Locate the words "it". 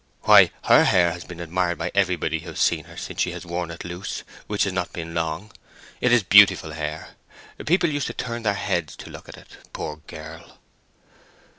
3.69-3.85, 6.01-6.11, 9.37-9.57